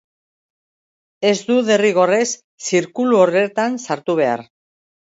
Ez 1.33 1.35
du 1.51 1.59
derrigorrez 1.69 2.27
zirkulu 2.71 3.23
horretan 3.25 3.79
sartu 3.89 4.19
behar. 4.25 4.49